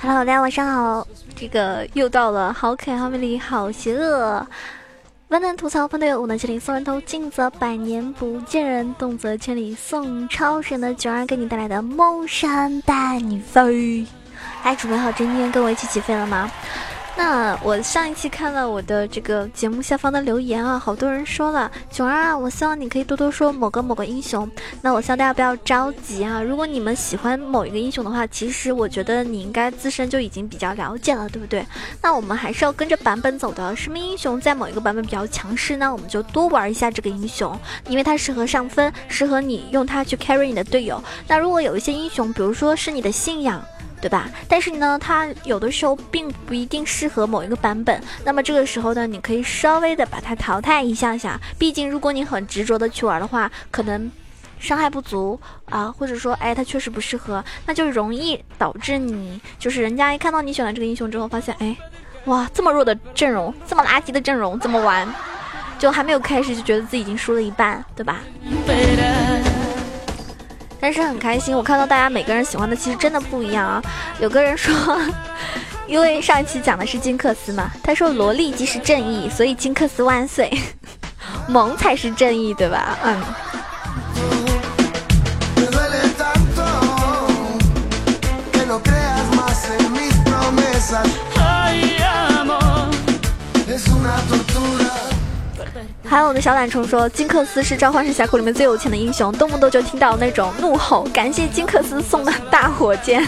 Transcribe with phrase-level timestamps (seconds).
[0.00, 4.46] Hello，大家晚上好，这个又到了好可爱、好美丽、好邪恶。
[5.28, 14.06] 万能吐槽喷队，无能千里送人头，近则百年不见人，动则千里送超神的九儿给你带来的梦山带你飞。
[14.62, 16.50] 还准备好今天跟我一起起飞了吗？
[17.18, 24.48] 那我上一期看了我的这个节目下方的留言啊，好多人说了，囧儿啊，我希望你可以多多说某个某个英雄。
[24.80, 31.66] 那我希望大家不要着急啊，如果你们喜欢某一个英雄的话，其实我觉得你应该自身就已经比较了解了，对不对？
[32.00, 37.58] 那我们还是要跟着版本走的，什么英雄在某一个版本比较强势，那我们就多玩一下这个英雄，
[37.88, 41.02] 因为它适合上分，适合你用它去 carry 你的队友。
[41.26, 43.60] 那如果有一些英雄，比如说是你的信仰。
[44.00, 44.28] 对吧？
[44.48, 48.02] 但是呢，它有的时候并不一定适合某一个版本。
[48.24, 51.40] 那么这个时候呢，你可以稍微的把它淘汰一下下。
[51.58, 54.10] 毕竟如果你很执着的去玩的话，可能
[54.58, 61.76] 伤害不足啊，或者说哎，它确实不适合，那就容易导致你就是人家一看到你选了这个英雄之后，发现哎，
[62.24, 65.06] 哇，这么弱的阵容，这么垃圾的阵容，怎么玩？
[65.78, 68.18] 就还没有开始就觉得自己已经输了一半，对吧？
[70.88, 73.82] 但是很开心，我看到大家每个人喜欢的其实真的不一样啊。
[74.20, 74.74] 有个人说，
[75.86, 80.50] 因为上一期讲的是金克斯嘛，他说萝莉即是正义，所以金克斯万岁，
[81.46, 82.96] 萌才是正义，对吧？
[83.04, 83.22] 嗯。
[96.08, 103.22] 还有我的小懒虫说，金克斯是召唤师峡谷里面最有钱的英雄，动不动就听到那种怒吼，感谢金克斯送的大火箭。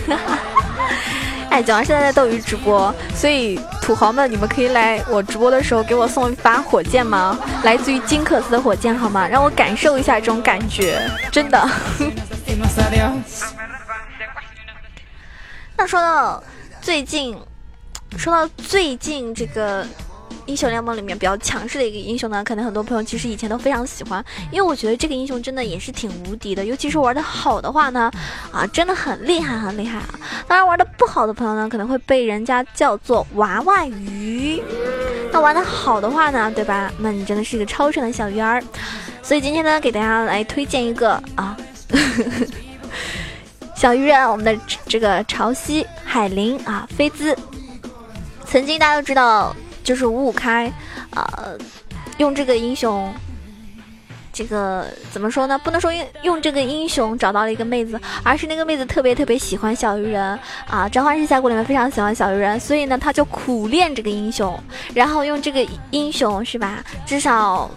[1.50, 7.39] 哎，讲完现在在斗鱼直播，所以土豪们，你们可以来我直播的时候给我送一发火箭吗？
[7.64, 9.28] 来自于金克斯的火箭好吗？
[9.28, 10.98] 让我感受一下这种感觉，
[11.31, 11.69] 真的。
[15.77, 16.43] 那说到
[16.81, 17.37] 最近，
[18.16, 19.87] 说到最近这个。
[20.47, 28.11] 英雄联盟里面比较强势的一个英雄呢，可能很多朋友其实以前都非常喜欢，因为我觉得这个英雄真的也是挺无敌的，尤其是玩的好的话呢，
[28.51, 30.09] 啊，真的很厉害很厉害啊！
[30.49, 34.62] 当然玩的不好的朋友呢，可能会被人家叫做娃娃鱼。
[35.33, 36.93] 那玩的好的话呢，对吧？
[36.99, 38.62] 那你真的是一个超神的小鱼儿。
[39.22, 41.57] 所以今天呢，给大家来推荐一个啊，
[43.77, 47.37] 小鱼人，我们的这个潮汐海灵啊，菲兹，
[48.45, 49.55] 曾经大家都知道。
[49.91, 50.73] 就是五五开，
[51.17, 51.59] 呃，
[52.19, 53.12] 用这个英雄，
[54.33, 55.59] 这个怎么说呢？
[55.59, 60.89] 不能说用用这个英雄找到了一个妹子，而是那个妹子特别特别喜欢小鱼人啊！
[60.89, 64.56] 召唤师峡谷里面非常喜欢小鱼人，所以呢，他就苦练这个英雄，
[64.95, 66.84] 然后用这个英雄是吧？
[67.05, 67.69] 至少。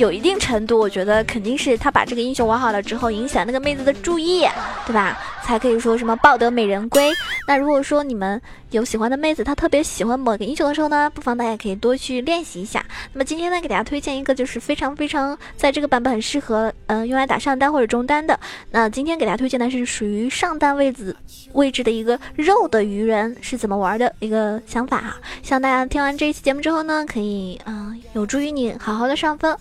[0.00, 4.46] 有一定程度，我觉得肯定是他把这个英雄玩好了之后，影响那个妹子的注意，
[4.86, 5.18] 对吧？
[5.42, 7.12] 才可以说什么抱得美人归。
[7.46, 8.40] 那如果说你们
[8.70, 12.82] 有喜欢的妹子，她特别喜欢某个英雄的时候呢，不妨大家可以多去练习一下。
[13.12, 18.38] 那么今天呢，给大家推荐一个就是非常非常在这个版本很适合，嗯，用来打上单或者中单的。
[18.70, 21.14] 那今天给大家推荐的是属于上单位置
[21.52, 25.16] 位置的一个肉的鱼人是怎么玩的一个想法哈。
[25.42, 29.56] 希望大家听完这一期节目之后呢，可以嗯，有助于你好好的上分。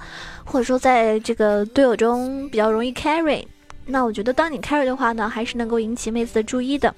[0.46, 3.46] 或者说，在这个队友中比较容易 carry，
[3.86, 6.94] 那我觉得当你 carry 的话呢，还是能够引起妹子的注意的。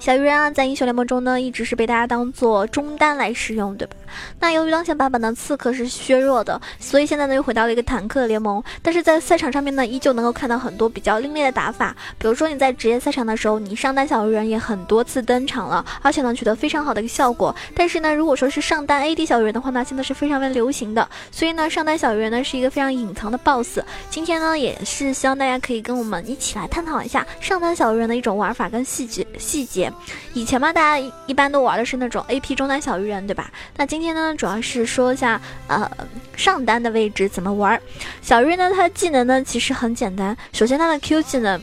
[0.00, 3.94] 小鱼人啊，在英雄联盟中呢，一直是被大家当做中单来使用，对吧？
[4.40, 8.64] 那由于当前版本的刺客是削弱的，所以现在呢又回到了一个坦克联盟。
[8.80, 11.94] 但是在赛场上面呢，依旧能够看到很多比较另类的打法。
[12.18, 17.54] 比如说你在职业赛场的时候，你上单小鱼人也很多次登场了，而且呢取得非常好的一个效果。
[17.74, 21.06] 但是呢，如果说是上单 AD 小鱼人的话呢，现在是非常非常流行的。
[21.30, 23.80] 所以呢，上单小鱼人呢是一个非常隐藏的 BOSS。
[24.08, 29.89] 今天呢，也是希望大家可以跟我们一起来探讨一下上单小鱼人的一种玩法跟细节细节。
[30.32, 33.50] 以前嘛，大家一般都玩的是那种 A P 中单小鱼人，对吧？
[33.76, 35.90] 那今天呢，主要是说一下，呃，
[36.36, 37.80] 上单的位置怎么玩。
[38.22, 41.60] 小鱼人呢，它的技能呢其实很简单，首先它的 Q 技能。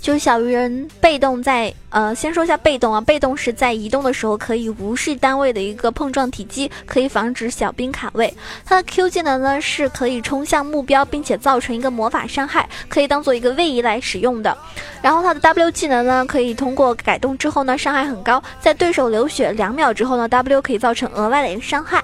[0.00, 8.32] 就是小鱼人被动在呃，先说一下被动啊，被动是在移动的时候可以无视单位的一个碰撞体积，可以防止小兵卡位。
[8.64, 14.56] 它的 Q 技能呢是可以冲向目标，并且造成一个魔法伤害，可以当做一个位移来使用的。
[15.02, 22.02] 然后它的 W 技能呢可以通过改动之后呢伤害很高，在对手流血两秒之后呢 W 可以造成额外的一个伤害。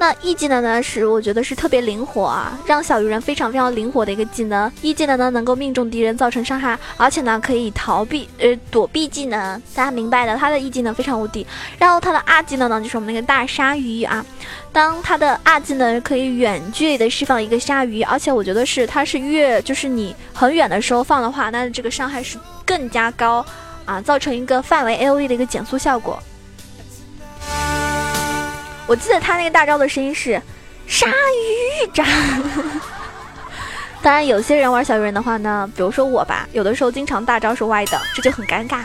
[0.00, 4.70] 那 E 技能呢，是我觉得是特别灵活啊，让小鱼人非常非常灵活的一个技能。
[4.80, 10.36] E 技能呢，能够命中敌人造成伤害，而且呢，可以逃避呃躲避技能，大家明白的。
[10.36, 11.44] 他的 E 技能非常无敌。
[11.78, 14.24] 然后他的 R 技能呢，就是我们那个大鲨鱼啊。
[14.72, 23.44] 当他的 R 技能可以远距离的释放一个鲨鱼，而且我觉得是它是越就是你很远的时候放的话，那这个伤害是更加高
[23.84, 26.22] 啊，造成一个范围 AOE 的一个减速效果。
[28.88, 30.40] 我记得他那个大招的声音是
[30.88, 32.06] “鲨鱼斩”。
[34.00, 38.80] 当然，有些人玩小鱼人的话呢，比如说我吧，有的时候经常大招是歪的，这就很尴尬。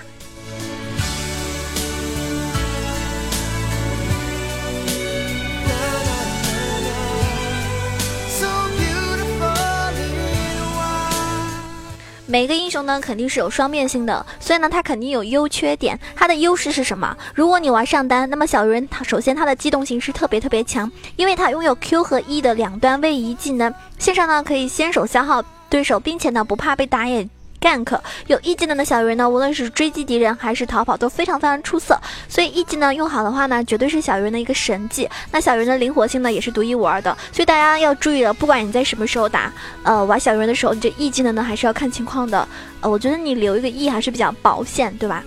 [12.34, 16.00] 每个英雄呢肯定是有双面性的，所以呢他肯定有优缺点。
[16.16, 17.16] 他的优势是什么？
[17.36, 27.30] 如果你玩上单，那么小鱼人他首先他的机动性是特别特别强，因为他拥有 Q 和 E 的两端位移技能，线上呢可以先手消耗对手，并且呢不怕被打野。
[27.63, 35.10] Gank 有 E 技能的小鱼人呢，无论是追击敌人还是逃跑都非常非常出色，所以 E 技能用好的话呢，绝对是小鱼人的一个神技。
[35.31, 39.50] 那小鱼人的灵活性呢，也是独一无二的，所以大家要注意了，不管你在什么时候打，
[39.83, 42.45] 呃，玩小鱼人的时候，你这 E 技能呢还是要看情况的。
[42.81, 45.24] 呃，我觉得你留一个 E 还是比较保险，对吧？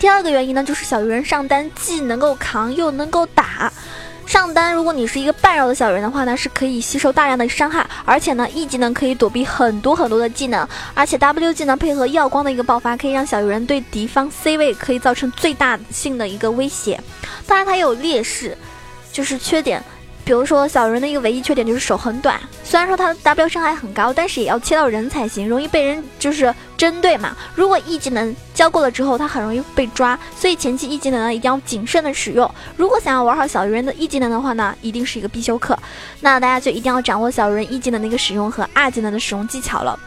[0.00, 3.72] 第二个原因呢，就是小鱼人上单既能够扛又能够打。
[4.28, 17.00] 上单，如果你是一个半肉的小人的话呢，是可以吸收大量的伤害，而且呢，E 技能可以躲避很多很多的技能，而且 W 技能配合耀光的一个爆发，可以让小鱼人对敌方 C 位可以造成最大性的一个威胁。
[17.46, 18.54] 当然，它也有劣势，
[19.10, 19.82] 就是缺点。
[20.26, 27.36] 比如说小人的一个唯一缺点就是手很短，虽然说他的 W 伤害很高，但是也要切到人才行，容易被人就是针对嘛。
[27.54, 32.50] 如果一技能交过了之后，他很容易被抓，所以前期一技能呢一定要谨慎的使用。
[32.76, 35.78] 如果想要玩好小鱼人的一技能的话呢，一定是一个必修课。
[36.20, 39.98] 那大家就一定要掌握小鱼人一技能的一个使用和二技能的使用技巧了。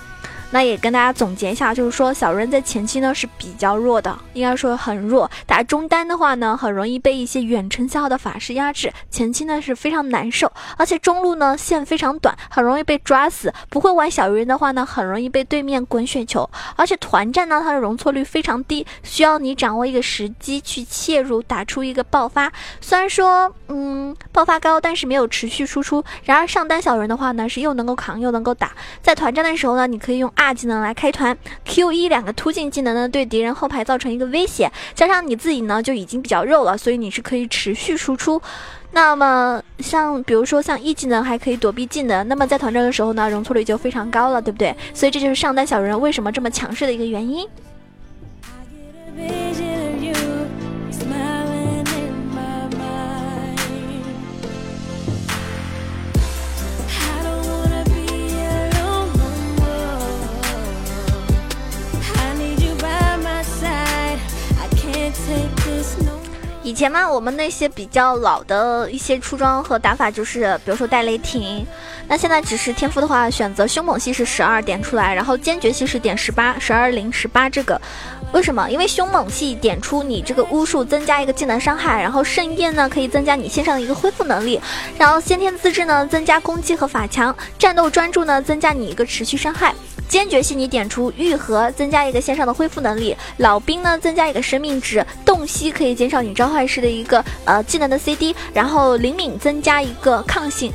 [0.51, 5.29] 那也跟大家总结一下，就是说小人在前期呢是比较弱的，应该说很弱。
[5.47, 10.51] 打中单的话呢，很容易被一些远程消耗的法师压制，前期呢是非常难受。
[10.77, 13.53] 而且中路呢线非常短，很容易被抓死。
[13.69, 16.49] 不会玩小鱼人的话呢，很容易被对面滚雪球。
[16.75, 22.51] 而且团战呢，它的容错率非常低，需要你掌握一个时机去切入，打出一个爆发。
[22.81, 26.03] 虽然说嗯爆发高，但是没有持续输出。
[26.25, 28.73] 然而上单小人的话呢，是又能够扛又能够打。
[29.01, 30.29] 在团战的时候呢，你可以用。
[30.41, 38.41] 二技能来开团，Q 一两个突进技能呢，对敌人后排造成一个威胁，加上你自己呢就已经比较肉了，所以你是可以持续输出。
[38.93, 44.75] 那么像比如说像一技能还可以躲避技能，那么在团战的时候呢，容错率就非常高了，对不对？
[44.93, 47.47] 所以这就是上单小人为什么这么强势的一个原因。
[66.71, 71.67] 以前嘛，我们那些比较老的一些出装和打法就是，比如说带雷霆。
[72.07, 77.79] 那现在只是天赋的话，选择凶猛系是十二点出来，然后坚决系是点十八，十二零十八这个。
[78.31, 78.69] 为什么？
[78.71, 84.57] 因为凶猛系点出你这个巫术增加一个技能伤害，然后盛宴呢可以增加你线上的一个恢复能力，
[84.97, 89.75] 然后先天资质呢增加攻击和法强，战斗专注呢增加你一个持续伤害。
[90.11, 100.69] 坚决系你点出愈合，增加一个线上的恢复能力；老兵呢，增加一个生命值；洞悉可以减少你召唤师的一个呃技能的 CD；然后灵敏增加一个抗性；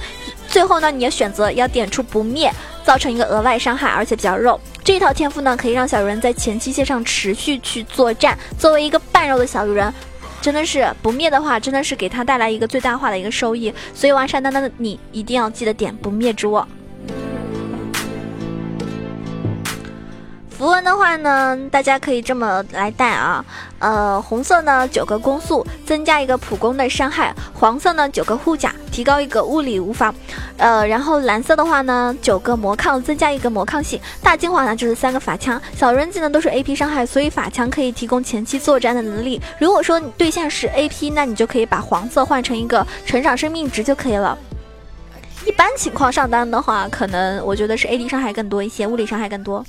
[0.49, 2.51] 最后呢，你要选择要点出不灭，
[2.83, 4.59] 造成一个额外伤害，而且比较肉。
[4.83, 8.39] 这一套天赋呢，可以让小鱼人在前期线上持续去作战。
[8.59, 9.93] 作为一个半肉的小鱼人，
[10.41, 13.71] 真的是不灭的话，真的是给他带来一个最大化的一个收益。
[13.93, 16.67] 所以玩上单单的你一定要记得点不灭之握。
[20.59, 23.45] 符文的话呢，大家可以这么来带啊，
[23.79, 30.11] 呃，红色呢九个攻速，增加一个普攻的伤害；黄色呢九个护甲，提高一个物理无防；
[30.57, 35.61] 呃，然后蓝色的话呢九个魔抗，增加一个魔抗性；大精华呢就是三个法枪。
[35.77, 39.39] 小人技能都是 A P 伤害，所以法枪可以提供前期作战的能力。
[39.61, 44.39] 如果说你对象是 A P，那你就可以把黄色换成一个成长生命值就可以了。
[45.45, 49.63] 一般情况上单的话，可能我觉得是 A D 伤害更多一些，物理伤害更多。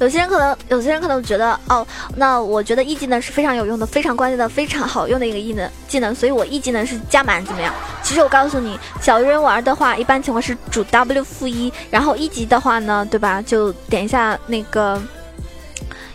[0.00, 7.72] 有些人可能，有些人可能觉得，哦，那我觉得 E 技能是非常有用的，非常关键的，非常好用的一个技能技能，所以我 E 技能是加满怎么样？
[8.02, 13.40] 其实我告诉你，小鱼人玩的话，一般情况是主 W 负一，然后一级的话呢，对吧？
[13.42, 15.00] 就点一下那个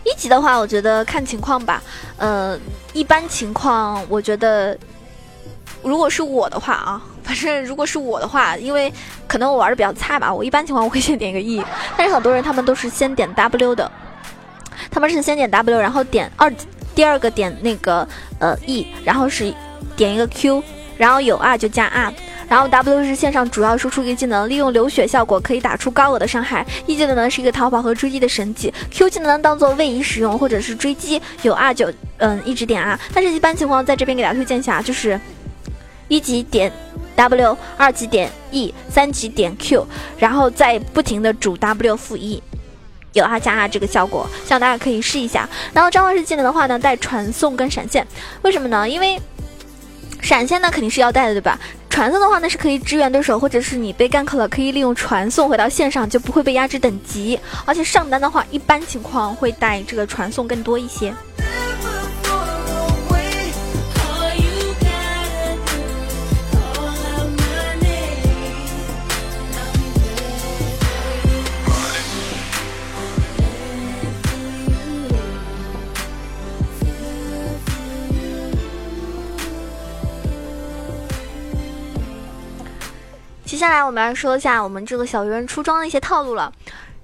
[0.04, 1.82] 一级的话，我觉得看情况吧，
[2.16, 2.58] 呃，
[2.92, 4.76] 一般情况我觉得。
[5.82, 8.92] 如果是我的话啊，反正如果是我的话，因为
[9.26, 11.60] 可能我玩的比较菜吧，我一般情况我会先点个 E，
[11.96, 13.90] 但是很多人他们都是先点 W 的，
[14.92, 16.52] 他们是先点 W，然后点二
[16.94, 18.06] 第二个点那个
[18.38, 19.52] 呃 E，然后是
[19.96, 20.62] 点一个 Q，
[20.96, 22.14] 然后有 R 就加 R，
[22.48, 26.64] 然后 W 是线上主要输出一个技能，利用流血效果可以打出高额的伤害。
[26.86, 35.20] E 技能呢是一个逃跑和追击的神技，Q 技能当做位移使用或者是追击，有 R 就嗯一直点 R，但是一般情况在这边给大家推荐一下，就是。
[36.08, 36.72] 一级点
[37.16, 39.86] W，二级点 E，三级点 Q，
[40.18, 42.42] 然后再不停的主 W 负 E，
[43.14, 45.48] 有啊加啊这个效果，希望大家可以试一下。
[45.72, 48.06] 然后召唤师技能的话呢，带传送跟闪现，
[48.42, 48.88] 为什么呢？
[48.88, 49.20] 因为
[50.20, 51.58] 闪现呢肯定是要带的，对吧？
[51.88, 57.40] 传送的话呢是可以支援对手，或者是你被 gank 了，可以利用传送回到线上，就不会被压制等级。
[57.64, 61.14] 而且上单的话，一般情况会带这个传送更多一些。
[83.56, 86.52] 接下来我们来说一下我们这个小鱼人出装的一些套路了。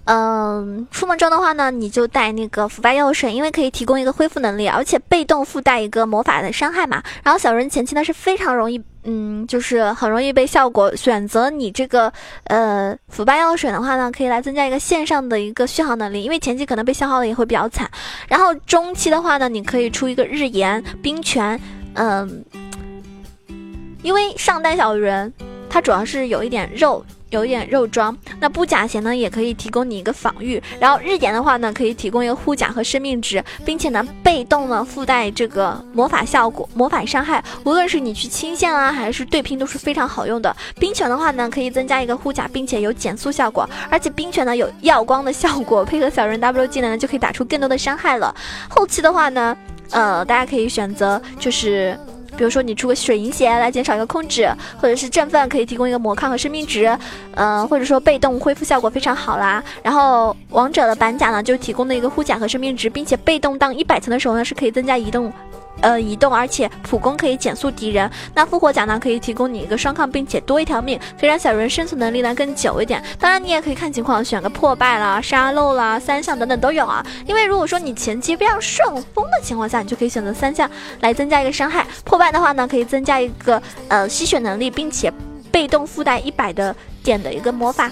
[0.04, 7.02] 嗯，出门装的话呢，你就带那个腐败药水，因为可以提供一个恢复能力，而且被动附带一个魔法的伤害嘛。
[7.22, 10.94] 然后小人前期呢是非常容易，嗯，就是很容易被效果。
[10.94, 12.12] 选择你这个
[12.44, 17.90] 呃腐败药水的话呢，可以来增加一个线上的一个续航能力，因为前期可能被消耗的也会比较惨。
[18.28, 21.58] 然后中期的话呢，你可以出一个日炎冰拳，
[21.94, 22.44] 嗯，
[24.02, 25.32] 因为上单小鱼人。
[25.72, 28.14] 它主要是有一点肉，有一点肉装。
[28.38, 30.62] 那布甲鞋呢，也可以提供你一个防御。
[30.78, 37.42] 然后日炎的话呢，可以提供一个护甲和生命值，并且呢，被动呢附带这个魔法效果、魔法伤害。
[37.64, 40.54] 无论是你去清线啊，还是对拼都是非常好用的。
[40.78, 43.66] 冰拳的话呢，可以增加一个护甲，并且有减速效果。
[43.88, 48.34] 而且冰拳呢有耀光的效果，配合小人 W 技能就可以打出更多的伤害了。
[48.68, 49.56] 后期的话呢，
[49.90, 51.98] 呃，大家可以选择就是。
[52.36, 56.96] 比如说你出个水银鞋来减少一个控制，或者是振奋可以提供一个魔抗和生命值，
[57.34, 59.62] 嗯，或者说被动恢复效果非常好啦。
[59.82, 65.32] 然后王者的板甲呢就提供的一个护甲和生命值，并且被动当一百层的时候呢是可以增加移动。
[65.80, 68.08] 呃，移动，而且普攻可以减速敌人。
[68.34, 73.02] 那复活甲呢，可以提供你一个双抗，并且多一条命，可以让小人生存能力呢更久一点。
[73.18, 77.04] 当然，你也可以看情况选个破败啦、沙漏啦、三项等等都有啊。
[77.26, 81.86] 因为如果说你前期非常顺风的情况下，你就可以选择三项来增加一个伤害。
[82.04, 85.12] 破败的话呢，可以增加一个呃吸血能力，并且
[85.50, 87.90] 被动附带一百的点的一个魔法。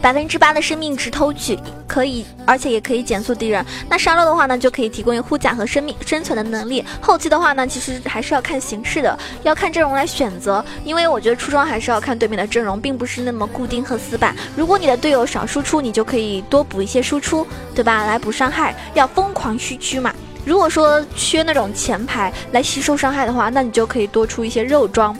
[0.00, 3.64] 百分之八的生命值偷取可以，而且也可以减速敌人。
[3.88, 6.84] 那沙漏的话呢，就可以提供一个护甲和生命生存的能力。
[7.00, 10.64] 后期的话呢，其实还是要看形势的，要看阵容来选择。
[10.84, 14.34] 因为我觉得出装还是要看对面的阵容，并不是那么固定和死板。
[14.56, 18.04] 如果你的队友少输出，你就可以多补一些输出，对吧？
[18.06, 20.14] 来补伤害，要疯狂虚区嘛。
[20.44, 25.14] 如果说缺那种前排来吸收伤害的话，那你就可以多出一些肉装。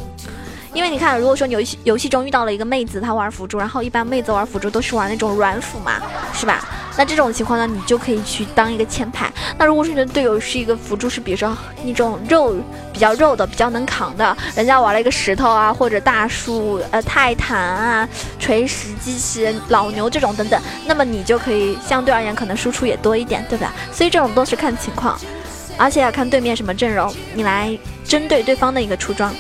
[0.78, 6.00] 因为你看，如果说游戏游戏中遇到了一个妹子，她玩辅助，然后一般妹子玩辅助都是玩那种软辅嘛，
[6.32, 6.64] 是吧？
[6.96, 9.28] 那这种情况呢，你就可以去当一个前排。
[9.58, 12.54] 那如果说你的队友是一个辅助，是比如说那种肉
[12.92, 18.08] 比较肉的、比较能扛的，人家玩了一个石头啊，或者大树、呃泰坦啊、
[18.38, 23.72] 锤石机器人、老牛这种等等，那么你就可以相对而言可能输出也多一点，对吧？
[23.90, 25.18] 所以这种都是看情况，
[25.76, 29.34] 而且要看对面什么阵容，你来针对对方的一个出装。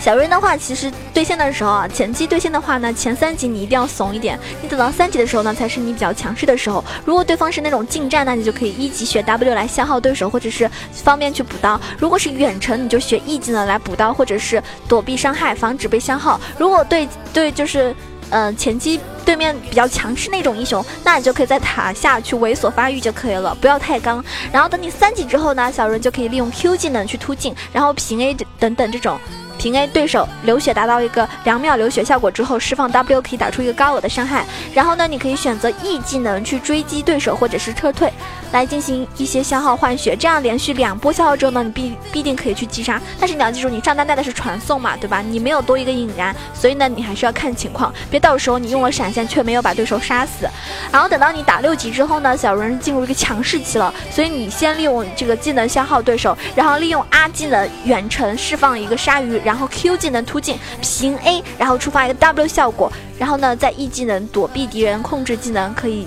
[0.00, 6.82] 小瑞的话，其实对线的时候啊，前期对线的话呢，前三级你一定要怂一点，你等到三级的时候呢，才是你比较强势的时候。
[7.04, 16.40] 如果对方是那种近战，那你就可以一级学 W 来消耗对手，或者是方便去补刀；如果是远程，你就学 E 技能来补刀，或者是躲避伤害，防止被消耗。
[16.56, 17.94] 如果对对就是，
[18.30, 24.24] 呃，前期对面比较强势那种英雄，那你就可以在塔下去猥琐发育就可以了，不要太刚。
[24.50, 29.20] 然后等你三级之后呢，小人就可以利用 Q 技能去突进，然后平 A 等等这种。
[29.60, 34.46] 平 A 对手流血达到一个两秒流血效果之后，释放 W 可以打出一个高额的伤害。
[34.72, 38.10] 然后呢，你可以选择 E 技能去追击对手或者是撤退，
[38.52, 40.16] 来进行一些消耗换血。
[40.16, 42.98] 这样连续两波消耗之后呢，你必必定可以去击杀。
[43.18, 45.20] 但是你要记住，你上单带的是传送嘛，对吧？
[45.20, 50.48] 你没有多一个引燃，所以呢，你还是要看情况，别到时候你用了闪现却没有把对手杀死。
[50.90, 62.88] 然后等到你打六级之后呢，小人进入一个强势期了，所以你先利用这个技能消耗对手，然后利用 R 技能远程释放一个鲨鱼，然后 Q 技能突进平 A，然后触发一个 W 效果，
[63.18, 66.06] 然后呢再 E 技能躲避敌人控制技能，可以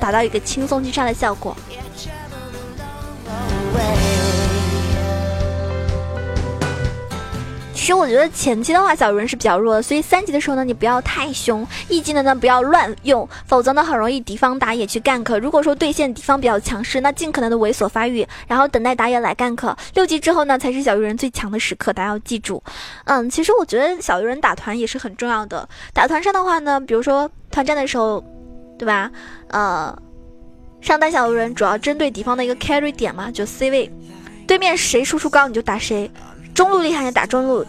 [0.00, 1.54] 达到一个轻松击杀的效果。
[7.88, 15.38] 其实我觉得前期的话，小鱼人是比较弱的，所以三级的时候呢，你不要太凶一技能呢不要乱用，否则呢很容易敌方打野去 gank。
[15.38, 19.74] 如果说对线敌方比较强势，那尽可能的猥琐发育，然后等待打野来 gank。
[19.94, 22.62] 六级之后呢，才是小鱼人最强的时刻，大家要记住。
[23.06, 25.66] 嗯，其实我觉得小鱼人打团也是很重要的。
[25.94, 28.22] 打团上的话呢，比如说团战的时候，
[28.78, 29.10] 对吧？
[29.48, 29.98] 呃，
[30.82, 33.90] 上单小鱼人主要针对敌方的一个 carry 点嘛，就 C 位，
[34.46, 36.10] 对面谁输出高你就打谁，
[36.54, 37.64] 中路厉害就打中路。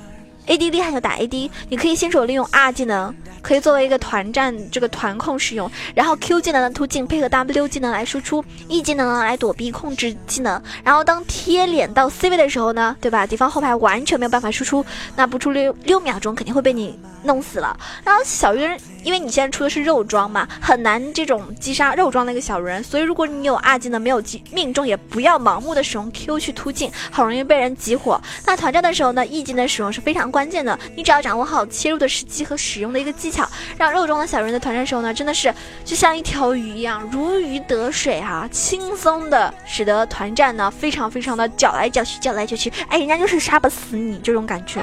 [0.50, 13.28] AD 厉害就打 AD，你可以新手利用 R 技能，可以作为一个团战这个团控使用，然后 Q 技能的突进配合 W 技能来输出，E 技能来躲避控制技能，然后当贴脸到 C 位的时候呢，对吧？
[13.28, 14.84] 敌方后排完全没有办法输出，
[15.16, 17.78] 那不出六六秒钟肯定会被你弄死了。
[18.04, 28.20] 然后小鱼人，因为你现在出的是肉装嘛，很难这种击杀肉装那个小鱼人，所以如果你有二技能没有击命中，也不要盲目的使用 Q 去突进，很容易被人集火。
[28.46, 30.50] 那团战的时候呢，E 技能使用是非常关。
[30.50, 33.48] 键的，你只要掌握好切入的时机和使用的一个技巧，
[33.78, 35.54] 让肉装的小鱼人在团战时候呢，真的是
[35.86, 44.82] 就像一条鱼一样，如鱼得水啊，轻松的使得团战呢非常非常的搅来搅去，搅来搅去，哎，人家就是杀不死你这种感觉，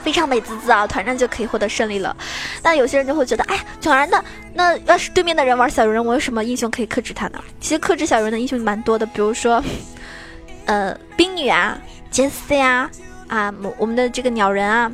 [0.00, 2.16] 非常美滋滋啊，团战就可以获得胜利了。
[2.62, 7.38] 那有些人就会觉得，哎，囧儿那那要是对面的人玩小人，我有什么英雄可以克制他呢？
[7.60, 9.62] 其实克制小人的英雄蛮多的，比如说，
[10.64, 11.78] 呃，冰女啊，
[12.10, 12.90] 杰斯呀。
[13.28, 14.90] 啊，我们的这个鸟人啊，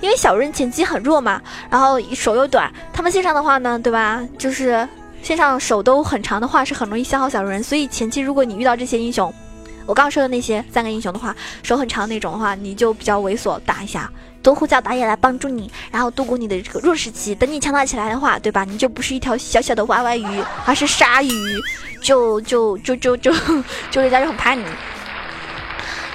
[0.00, 4.20] 因为小人前期很弱嘛，然后手又短，他们线上的话呢，对吧？
[4.36, 4.88] 就是
[5.22, 7.62] 线上手都很长的话，是很容易消耗小人。
[7.62, 9.32] 所以前期如果你遇到这些英雄，
[9.86, 14.10] 我刚刚说的那些三个英雄的话，手很长那种的话，你就比较猥琐，打一下，
[14.42, 17.34] 多呼叫打野来帮助你，然后度过你的这个弱势期。
[17.34, 18.64] 等你强大起来的话，对吧？
[18.64, 21.30] 你就不是一条小小的歪歪鱼，而是鲨鱼，
[22.02, 23.32] 就就就就就
[23.90, 24.64] 就人家就很怕你。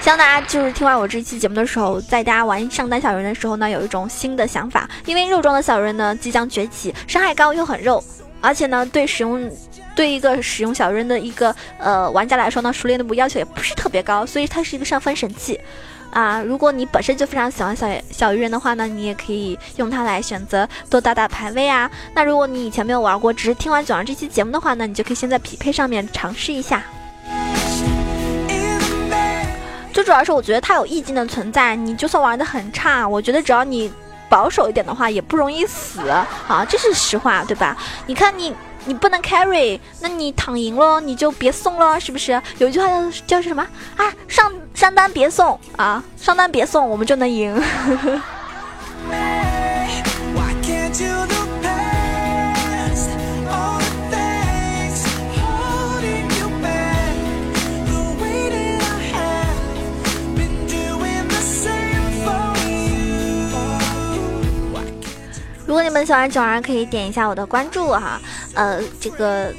[0.01, 4.89] 希望大家就是听完我这期节目的时候，在大家玩上单小人的时候呢，有一种新的想法。
[5.05, 8.03] 因为肉装的小人呢即将崛起，伤害高又很肉，
[8.41, 9.47] 而且呢对使用
[9.95, 15.59] 对一个使用小鱼人的一个呃玩家来说呢，熟练度要求也不是特别高，所以它是一个上分神器
[16.11, 16.41] 啊。
[16.41, 21.89] 如果你本身就非常喜欢小小鱼人的话呢，你也可以用它来选择多打打排位啊。
[22.13, 26.83] 那如果你以前没有玩过，只是听完九儿这期节目的话呢，你就可以先在匹配上面尝试一下。
[29.93, 33.91] 最主要是我觉得它有意境的存在，你就算玩的很差，我觉得只要你
[34.29, 37.75] 保守一点的话，也不容易死啊，这是实话，对吧？
[38.05, 42.41] 你看你你不能 carry，那你躺赢了你就别送了，是不是？
[42.57, 43.61] 有一句话叫叫什么？
[43.95, 44.11] 啊？
[44.27, 45.59] 上上单别送。
[45.77, 47.61] 啊，上单别送，我们就能赢。
[65.67, 68.19] 如果你们喜欢九儿，可以点一下我的关注哈，
[68.53, 69.53] 呃，这个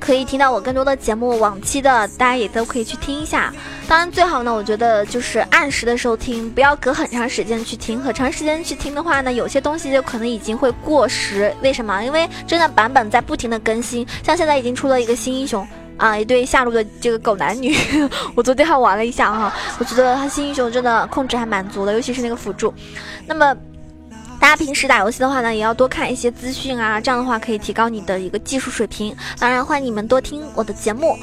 [0.00, 3.52] 可以听到我更多的节目，往期的大家也都可以去听一下。
[3.88, 7.98] 当然，最好呢，我觉得就是按时的时候听，不要隔很长时间去听。
[8.00, 11.54] 很长时间去听的话呢，有些东西就可能已经会过时。
[11.62, 12.02] 为什么？
[12.02, 17.74] 因为真的版本在不停的更新，像现在已经出了一个新英雄啊，一对下路的这个狗男女，
[18.36, 22.72] 我昨天还玩了一下哈，我觉得他新英雄真的控制还蛮足的，尤其是那个辅助。
[23.26, 23.56] 那么。
[24.40, 29.14] 大家平时打游戏的话呢，也要多看一些资讯啊，这样的话可以提高你的一个技术水平。
[29.38, 31.18] 当然，欢迎你们多听我的节目。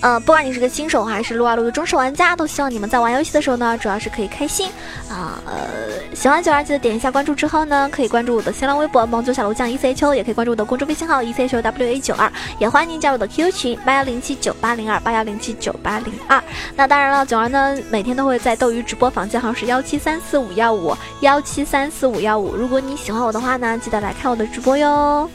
[0.00, 4.70] 呃，不管你是个新手还是撸啊撸的忠实玩家，都希望你们在玩游戏的时候呢，主要是可以开心
[5.10, 5.38] 啊。
[5.44, 16.42] 呃，喜欢九儿记得点一下关注之后呢，可以关注我的新浪微博萌九小楼酱 E C H O，也可以关注我的公众微信号 E C H O W A 九二，也欢迎您加入我的 QQ 群八幺零七九八零二八幺零七九八零二。
[16.74, 22.56] 那当然了，九儿呢每天都会在斗鱼直播，房间号是幺七三四五幺五幺七三四五幺五。
[22.56, 25.28] 如果你喜欢我的话呢，记得来看我的直播哟。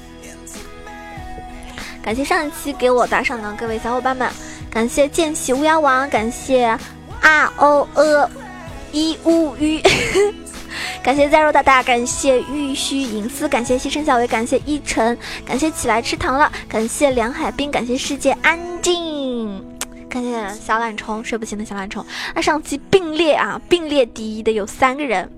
[2.04, 4.28] 感谢上一期给我打赏的各位小伙伴们。
[4.75, 6.77] 感谢见习巫妖王，感谢
[7.21, 8.29] R O E
[8.91, 9.81] 一乌鱼。
[11.01, 19.63] 感谢在肉大大，感谢玉虚隐私，感谢西城小薇，感谢一晨，感谢起来吃糖了，感谢梁海滨，感谢世界安静，
[20.11, 22.05] 感谢小懒虫睡不醒的小懒虫。
[22.33, 25.31] 那上期并列啊，并列第一的有三个人，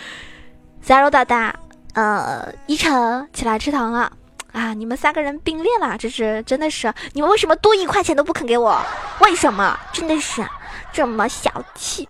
[0.80, 1.54] 在肉大大，
[1.92, 4.10] 呃，一晨起来吃糖了
[4.52, 8.80] 啊，你们三个人并列了，这是真的是，你们为什么多一块钱都不肯给我？
[9.20, 9.78] 为什么？
[9.92, 10.44] 真的是
[10.92, 12.08] 这么小气。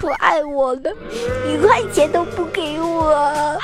[0.00, 0.92] 不爱我了，
[1.48, 3.58] 一块钱都不给我。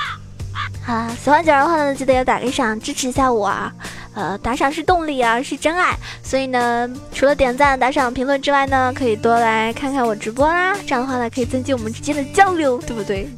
[0.86, 3.72] 啊，喜欢九儿的话呢，记得要打个赏，支持一下我啊。
[4.14, 5.96] 呃，打赏是动力啊，是真爱。
[6.22, 10.74] 所以呢，除了点赞、打赏、评论之外呢，可以多来看看我直播啦。
[10.86, 13.28] 这样的话呢，可以增进我们之间的交流，对不对？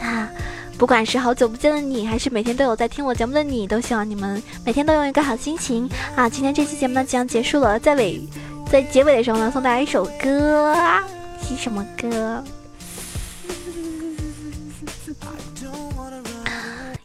[0.00, 0.28] 啊，
[0.76, 6.28] 不管是好久不见的你，还是每天都有在听我节目的你，都希望你们每天都有一个好心情啊。
[6.28, 8.20] 今天这期节目呢，即将结束了，在尾，
[8.70, 10.74] 在结尾的时候呢，送大家一首歌。
[11.40, 12.42] 是什么歌？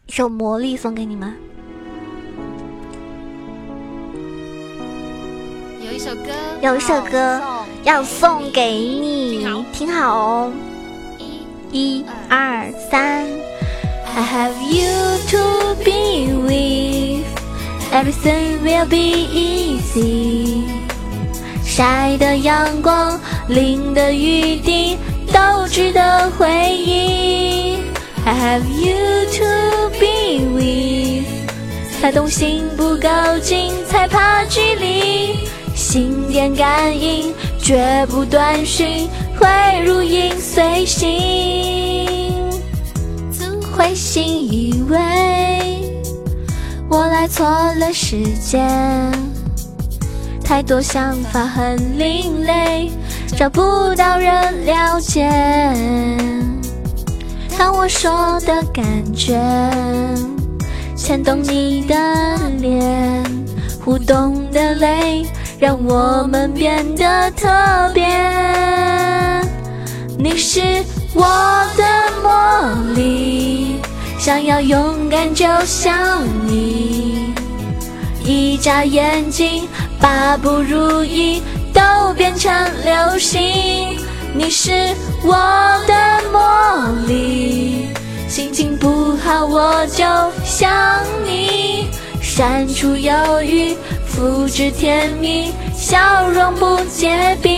[0.07, 1.33] 一首《魔力》送给你们。
[5.85, 7.41] 有一首歌，有一首歌
[7.83, 10.51] 要送给你，听好哦。
[11.71, 13.27] 一、二、三。
[14.15, 17.25] I have you to be with,
[17.91, 20.63] everything will be easy.
[21.63, 24.97] 晒的阳光，淋的雨滴，
[25.31, 27.77] 都值得回忆。
[28.25, 31.25] I have you to be with，
[32.01, 33.07] 才动心不够
[33.41, 35.47] 近，才怕距离。
[35.75, 39.07] 心电感应，绝不断讯，
[39.39, 39.47] 会
[39.85, 41.88] 如影随形。
[43.79, 46.03] 怎会信以为
[46.89, 48.69] 我来错了时间？
[50.43, 52.91] 太多想法很另类，
[53.37, 55.29] 找不到人了解。
[57.57, 59.39] 看我说的感觉，
[60.93, 61.95] 牵动你的
[62.59, 63.23] 脸，
[63.85, 65.25] 互动的泪，
[65.57, 67.47] 让我们变得特
[67.93, 68.05] 别。
[70.17, 70.59] 你是
[71.13, 71.23] 我
[71.77, 71.85] 的，
[74.29, 77.33] 想要勇敢就像你，
[78.23, 79.67] 一眨眼睛。
[79.99, 81.41] 把不如意
[81.73, 82.53] 都变成
[82.85, 83.97] 流星，
[84.35, 84.71] 你是
[85.23, 85.33] 我
[85.87, 87.87] 的魔力。
[88.27, 90.05] 心情不好我就
[90.45, 90.69] 想
[91.25, 91.87] 你，
[92.21, 93.11] 删除忧
[93.41, 97.57] 郁，复制甜蜜，笑容不结冰。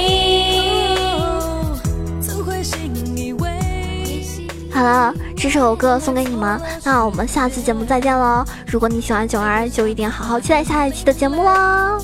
[4.73, 8.45] 好了，这首歌送给你们，那我们下期节目再见喽！
[8.67, 11.99] 如果你喜欢九儿，就一定好好期待下一期的节目喽！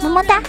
[0.00, 0.40] 么么哒。